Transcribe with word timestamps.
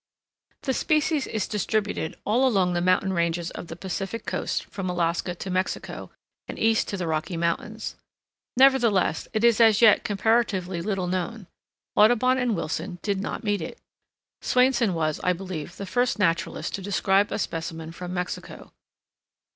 The 0.63 0.73
species 0.73 1.27
is 1.27 1.47
distributed 1.47 2.17
all 2.25 2.47
along 2.47 2.73
the 2.73 2.81
mountain 2.81 3.13
ranges 3.13 3.51
of 3.51 3.67
the 3.67 3.75
Pacific 3.75 4.25
Coast 4.25 4.65
from 4.65 4.89
Alaska 4.89 5.35
to 5.35 5.49
Mexico, 5.51 6.09
and 6.47 6.57
east 6.57 6.87
to 6.87 6.97
the 6.97 7.05
Rocky 7.05 7.37
Mountains. 7.37 7.97
Nevertheless, 8.57 9.27
it 9.31 9.43
is 9.43 9.61
as 9.61 9.79
yet 9.79 10.03
comparatively 10.03 10.81
little 10.81 11.05
known. 11.05 11.45
Audubon 11.95 12.39
and 12.39 12.55
Wilson 12.55 12.97
did 13.03 13.21
not 13.21 13.43
meet 13.43 13.61
it. 13.61 13.77
Swainson 14.41 14.95
was, 14.95 15.19
I 15.23 15.33
believe, 15.33 15.77
the 15.77 15.85
first 15.85 16.17
naturalist 16.17 16.73
to 16.73 16.81
describe 16.81 17.31
a 17.31 17.37
specimen 17.37 17.91
from 17.91 18.11
Mexico. 18.11 18.73